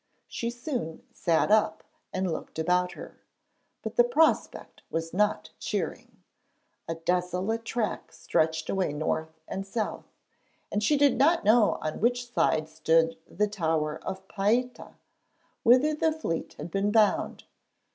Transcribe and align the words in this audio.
She 0.27 0.49
soon 0.49 1.03
sat 1.13 1.51
up 1.51 1.83
and 2.11 2.31
looked 2.31 2.57
about 2.57 2.93
her, 2.93 3.19
but 3.83 3.97
the 3.97 4.03
prospect 4.03 4.81
was 4.89 5.13
not 5.13 5.51
cheering; 5.59 6.23
a 6.87 6.95
desolate 6.95 7.63
track 7.65 8.11
stretched 8.11 8.67
away 8.67 8.93
north 8.93 9.39
and 9.47 9.63
south, 9.63 10.07
and 10.71 10.81
she 10.81 10.97
did 10.97 11.19
not 11.19 11.45
know 11.45 11.77
on 11.81 11.99
which 12.01 12.33
side 12.33 12.67
stood 12.67 13.15
the 13.29 13.45
town 13.47 13.97
of 14.01 14.27
Paita 14.27 14.95
whither 15.61 15.93
the 15.93 16.11
fleet 16.11 16.53
had 16.53 16.71
been 16.71 16.89
bound. 16.91 17.43